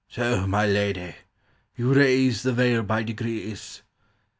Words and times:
"So, 0.09 0.47
my 0.47 0.65
lady, 0.65 1.13
you 1.75 1.93
raise 1.93 2.41
the 2.41 2.53
veil 2.53 2.81
by 2.81 3.03
degrees 3.03 3.83